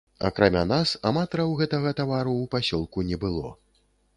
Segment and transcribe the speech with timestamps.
[0.27, 3.57] Акрамя нас аматараў гэтага тавару ў пасёлку не было.